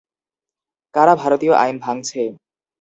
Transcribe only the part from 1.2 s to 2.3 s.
ভারতীয় আইন ভাঙছে?